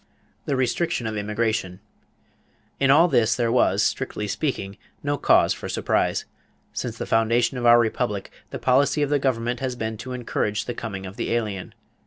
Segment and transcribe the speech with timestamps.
[0.47, 1.79] =The Restriction of Immigration.=
[2.79, 6.25] In all this there was, strictly speaking, no cause for surprise.
[6.73, 10.65] Since the foundation of our republic the policy of the government had been to encourage
[10.65, 11.75] the coming of the alien.